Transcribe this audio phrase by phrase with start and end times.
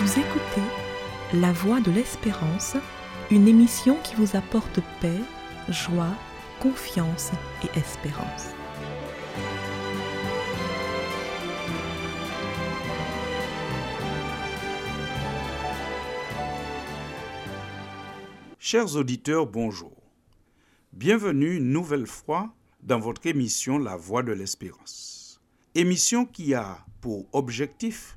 [0.00, 0.62] Vous écoutez
[1.32, 2.76] La Voix de l'Espérance,
[3.32, 5.18] une émission qui vous apporte paix,
[5.68, 6.14] joie,
[6.60, 7.32] confiance
[7.64, 8.54] et espérance.
[18.60, 19.96] Chers auditeurs, bonjour.
[20.92, 22.54] Bienvenue une nouvelle fois
[22.84, 25.40] dans votre émission La Voix de l'Espérance.
[25.74, 28.16] Émission qui a pour objectif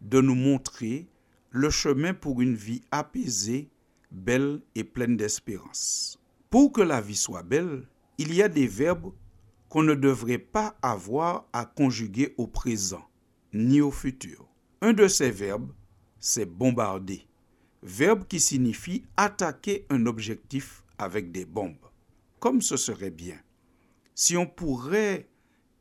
[0.00, 1.06] de nous montrer
[1.50, 3.70] le chemin pour une vie apaisée,
[4.10, 6.18] belle et pleine d'espérance.
[6.50, 7.86] Pour que la vie soit belle,
[8.18, 9.12] il y a des verbes
[9.68, 13.04] qu'on ne devrait pas avoir à conjuguer au présent
[13.52, 14.46] ni au futur.
[14.80, 15.72] Un de ces verbes,
[16.18, 17.26] c'est bombarder,
[17.82, 21.76] verbe qui signifie attaquer un objectif avec des bombes.
[22.40, 23.38] Comme ce serait bien
[24.18, 25.28] si on pourrait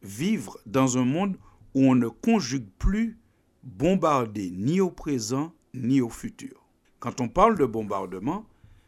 [0.04, 1.38] vivre dans un monde
[1.74, 3.18] où on ne conjugue plus
[3.64, 6.68] bombarder ni au présent ni au futur.
[7.00, 8.46] Quand on parle de bombardement,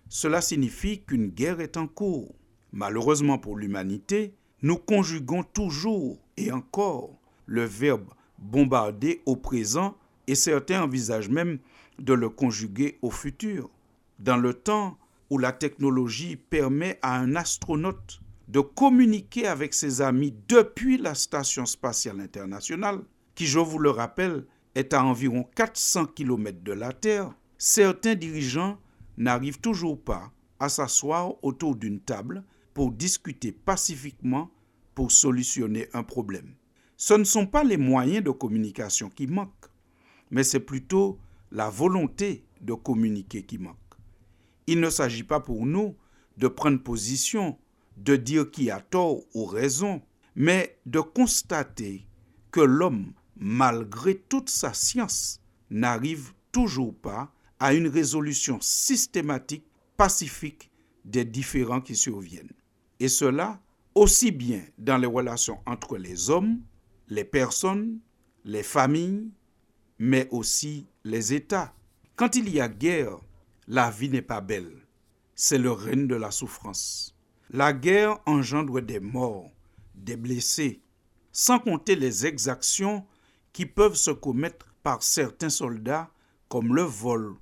[0.08, 2.34] cela signifie qu'une guerre est en cours.
[2.72, 9.96] Malheureusement pour l'humanité, nous conjuguons toujours et encore le verbe bombarder au présent
[10.28, 11.60] et certains envisagent même
[12.00, 13.70] de le conjuguer au futur.
[14.20, 14.98] Dans le temps
[15.30, 21.66] où la technologie permet à un astronaute de communiquer avec ses amis depuis la Station
[21.66, 23.02] spatiale internationale,
[23.36, 24.46] qui, je vous le rappelle,
[24.80, 28.80] est à environ 400 km de la Terre, certains dirigeants
[29.18, 34.50] n'arrivent toujours pas à s'asseoir autour d'une table pour discuter pacifiquement
[34.96, 36.56] pour solutionner un problème.
[36.96, 39.70] Ce ne sont pas les moyens de communication qui manquent,
[40.32, 41.20] mais c'est plutôt
[41.52, 43.76] la volonté de communiquer qui manque.
[44.68, 45.96] Il ne s'agit pas pour nous
[46.38, 47.58] de prendre position,
[47.98, 50.02] de dire qui a tort ou raison,
[50.36, 52.06] mais de constater
[52.52, 59.66] que l'homme malgré toute sa science, n'arrive toujours pas à une résolution systématique,
[59.98, 60.72] pacifique
[61.06, 62.54] des différends qui surviennent.
[63.00, 63.60] Et cela
[63.96, 66.62] aussi bien dans les relations entre les hommes,
[67.08, 68.00] les personnes,
[68.46, 69.32] les familles,
[69.98, 71.74] mais aussi les États.
[72.16, 73.20] Quand il y a guerre,
[73.68, 74.86] la vie n'est pas belle.
[75.36, 77.16] C'est le règne de la souffrance.
[77.50, 79.50] La guerre engendre des morts,
[79.96, 80.82] des blessés,
[81.32, 83.06] sans compter les exactions
[83.54, 86.10] qui peuvent se commettre par certains soldats
[86.48, 87.36] comme le vol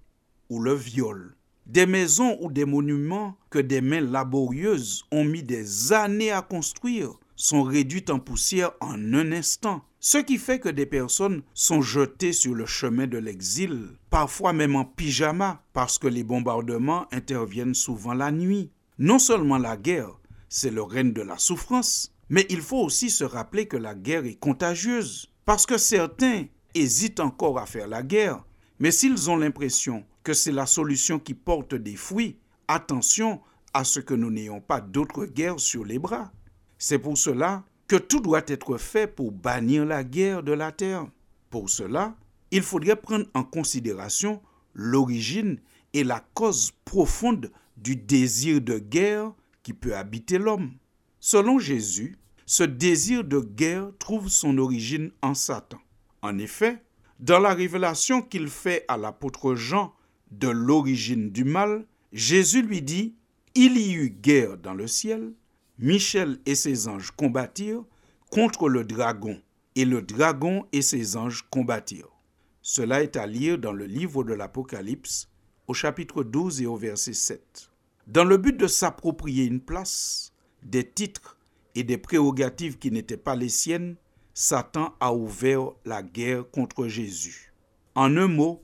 [0.49, 1.35] ou le viol.
[1.65, 7.17] Des maisons ou des monuments que des mains laborieuses ont mis des années à construire
[7.37, 9.83] sont réduites en poussière en un instant.
[9.99, 14.75] Ce qui fait que des personnes sont jetées sur le chemin de l'exil, parfois même
[14.75, 18.71] en pyjama, parce que les bombardements interviennent souvent la nuit.
[18.99, 20.19] Non seulement la guerre,
[20.49, 24.25] c'est le règne de la souffrance, mais il faut aussi se rappeler que la guerre
[24.25, 25.29] est contagieuse.
[25.47, 26.43] Parce que certains
[26.73, 28.43] hésitent encore à faire la guerre,
[28.79, 32.37] mais s'ils ont l'impression que c'est la solution qui porte des fruits,
[32.67, 33.39] attention
[33.73, 36.33] à ce que nous n'ayons pas d'autres guerres sur les bras.
[36.77, 41.07] C'est pour cela que tout doit être fait pour bannir la guerre de la terre.
[41.49, 42.17] Pour cela,
[42.51, 44.41] il faudrait prendre en considération
[44.73, 45.61] l'origine
[45.93, 49.31] et la cause profonde du désir de guerre
[49.63, 50.73] qui peut habiter l'homme.
[51.21, 55.79] Selon Jésus, ce désir de guerre trouve son origine en Satan.
[56.21, 56.81] En effet,
[57.19, 59.93] dans la révélation qu'il fait à l'apôtre Jean
[60.31, 63.15] de l'origine du mal, Jésus lui dit,
[63.53, 65.33] Il y eut guerre dans le ciel,
[65.77, 67.83] Michel et ses anges combattirent
[68.31, 69.41] contre le dragon,
[69.75, 72.15] et le dragon et ses anges combattirent.
[72.61, 75.27] Cela est à lire dans le livre de l'Apocalypse,
[75.67, 77.69] au chapitre 12 et au verset 7.
[78.07, 80.31] Dans le but de s'approprier une place,
[80.63, 81.36] des titres
[81.77, 83.97] et des prérogatives qui n'étaient pas les siennes,
[84.33, 87.53] Satan a ouvert la guerre contre Jésus.
[87.93, 88.63] En un mot,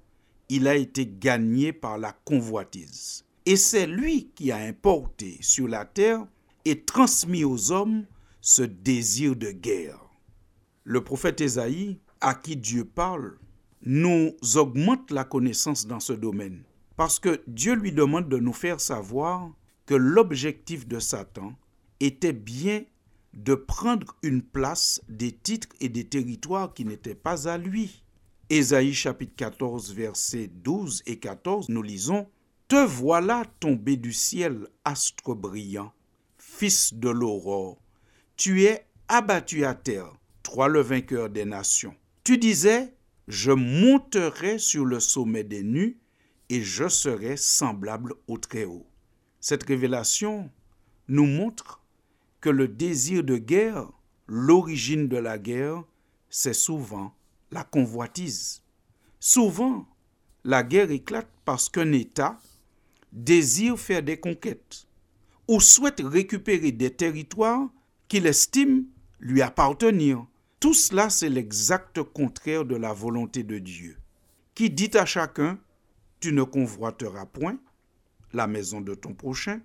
[0.50, 3.23] il a été gagné par la convoitise.
[3.46, 6.25] Et c'est lui qui a importé sur la terre
[6.66, 8.07] et transmis aux hommes
[8.41, 10.00] ce désir de guerre.
[10.84, 13.38] Le prophète Ésaïe, à qui Dieu parle,
[13.84, 16.64] nous augmente la connaissance dans ce domaine,
[16.96, 19.52] parce que Dieu lui demande de nous faire savoir
[19.85, 21.53] que l'objectif de Satan
[21.99, 22.85] était bien
[23.34, 28.03] de prendre une place, des titres et des territoires qui n'étaient pas à lui.
[28.50, 32.28] Ésaïe chapitre 14 versets 12 et 14, nous lisons
[32.68, 35.91] Te voilà tombé du ciel, astre brillant,
[36.38, 37.78] fils de l'aurore.
[38.38, 40.14] Tu es abattu à terre,
[40.44, 41.96] toi le vainqueur des nations.
[42.24, 42.94] Tu disais
[43.28, 45.97] Je monterai sur le sommet des nues
[46.50, 48.86] et je serai semblable au Très-Haut.
[49.40, 50.50] Cette révélation
[51.08, 51.83] nous montre
[52.43, 53.90] que le désir de guerre,
[54.28, 55.81] l'origine de la guerre,
[56.29, 57.16] c'est souvent
[57.51, 58.61] la convoitise.
[59.22, 59.87] Souvent,
[60.43, 62.37] la guerre éclate parce qu'un État
[63.13, 64.87] désire faire des conquêtes
[65.47, 67.69] ou souhaite récupérer des territoires
[68.09, 68.87] qu'il estime
[69.22, 70.28] lui appartenir.
[70.59, 73.97] Tout cela, c'est l'exact contraire de la volonté de Dieu,
[74.53, 75.57] qui dit à chacun,
[76.19, 77.57] tu ne convoiteras point
[78.34, 79.61] la maison de ton prochain,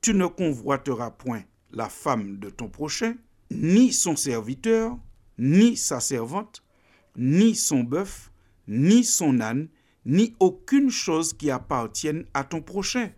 [0.00, 3.14] tu ne convoiteras point la femme de ton prochain,
[3.50, 4.96] ni son serviteur,
[5.38, 6.62] ni sa servante,
[7.16, 8.30] ni son bœuf,
[8.68, 9.68] ni son âne,
[10.06, 13.10] ni aucune chose qui appartienne à ton prochain.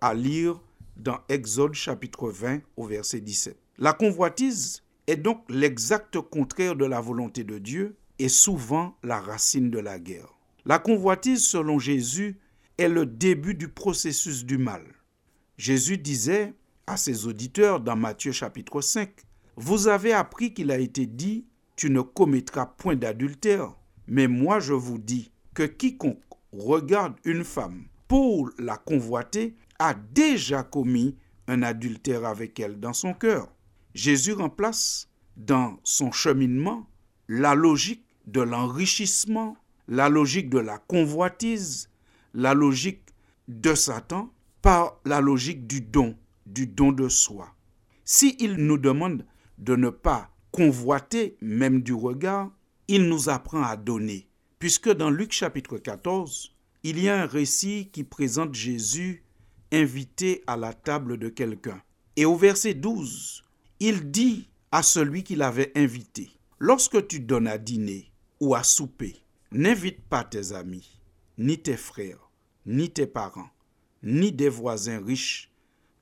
[0.00, 0.60] À lire
[0.96, 3.56] dans Exode chapitre 20 au verset 17.
[3.78, 9.70] La convoitise est donc l'exact contraire de la volonté de Dieu et souvent la racine
[9.70, 10.34] de la guerre.
[10.66, 12.38] La convoitise, selon Jésus,
[12.78, 14.84] est le début du processus du mal.
[15.56, 16.54] Jésus disait
[16.90, 19.10] à ses auditeurs dans Matthieu chapitre 5,
[19.54, 21.46] Vous avez appris qu'il a été dit,
[21.76, 23.72] Tu ne commettras point d'adultère.
[24.08, 26.18] Mais moi je vous dis que quiconque
[26.52, 31.16] regarde une femme pour la convoiter a déjà commis
[31.46, 33.46] un adultère avec elle dans son cœur.
[33.94, 36.88] Jésus remplace dans son cheminement
[37.28, 41.88] la logique de l'enrichissement, la logique de la convoitise,
[42.34, 43.04] la logique
[43.46, 46.16] de Satan par la logique du don,
[46.52, 47.54] du don de soi.
[48.04, 49.24] Si il nous demande
[49.58, 52.50] de ne pas convoiter même du regard,
[52.88, 54.28] il nous apprend à donner.
[54.58, 59.22] Puisque dans Luc chapitre 14, il y a un récit qui présente Jésus
[59.72, 61.80] invité à la table de quelqu'un.
[62.16, 63.44] Et au verset 12,
[63.78, 69.16] il dit à celui qui l'avait invité, Lorsque tu donnes à dîner ou à souper,
[69.50, 71.00] n'invite pas tes amis,
[71.38, 72.30] ni tes frères,
[72.66, 73.48] ni tes parents,
[74.02, 75.49] ni des voisins riches,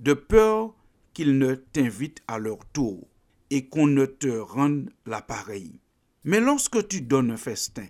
[0.00, 0.74] de peur
[1.12, 3.08] qu'ils ne t'invitent à leur tour
[3.50, 5.80] et qu'on ne te rende l'appareil.
[6.24, 7.86] Mais lorsque tu donnes un festin,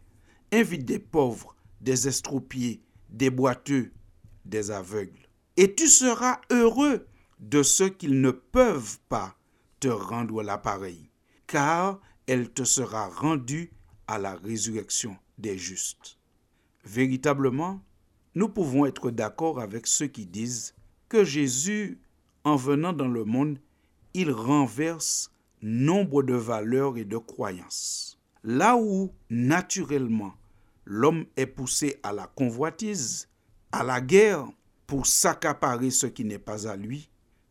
[0.53, 3.93] invite des pauvres, des estropiés, des boiteux,
[4.45, 7.07] des aveugles, et tu seras heureux
[7.41, 9.37] de ceux qu'ils ne peuvent pas
[9.81, 11.11] te rendre l'appareil,
[11.47, 13.73] car elle te sera rendue
[14.07, 16.19] à la résurrection des justes.
[16.85, 17.83] Véritablement,
[18.35, 20.75] nous pouvons être d'accord avec ceux qui disent
[21.09, 21.99] que Jésus,
[22.45, 23.59] en venant dans le monde,
[24.15, 25.31] il renverse
[25.63, 28.19] nombre de valeurs et de croyances.
[28.45, 30.35] Là où, naturellement,
[30.85, 33.29] l'homme est poussé à la convoitise,
[33.73, 34.47] à la guerre,
[34.87, 37.11] pour s'accaparer ce qui n'est pas à lui,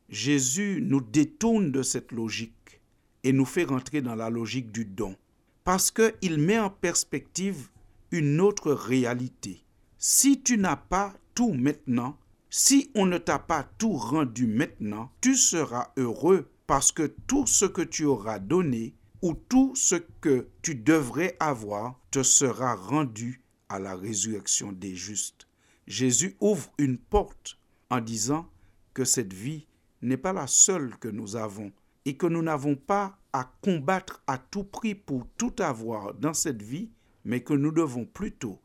[0.10, 2.82] Jésus nous détourne de cette logique
[3.24, 5.16] et nous fait rentrer dans la logique du don,
[5.64, 7.70] parce qu'il met en perspective
[8.12, 9.64] une autre réalité.
[10.00, 12.18] Si tu n'as pas tout maintenant,
[12.58, 17.66] si on ne t'a pas tout rendu maintenant, tu seras heureux parce que tout ce
[17.66, 23.78] que tu auras donné ou tout ce que tu devrais avoir te sera rendu à
[23.78, 25.48] la résurrection des justes.
[25.86, 27.60] Jésus ouvre une porte
[27.92, 28.50] en disant
[28.96, 29.68] que cette vie
[30.02, 31.72] n'est pas la seule que nous avons
[32.06, 36.64] et que nous n'avons pas à combattre à tout prix pour tout avoir dans cette
[36.64, 36.90] vie,
[37.24, 38.60] mais que nous devons plutôt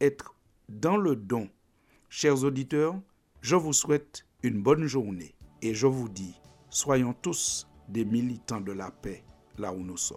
[0.00, 0.34] être
[0.70, 1.50] dans le don.
[2.08, 2.98] Chers auditeurs,
[3.44, 6.34] je vous souhaite une bonne journée et je vous dis,
[6.70, 9.22] soyons tous des militants de la paix
[9.58, 10.16] là où nous sommes.